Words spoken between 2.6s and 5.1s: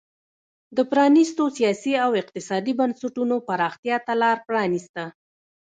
بنسټونو پراختیا ته لار پرانېسته.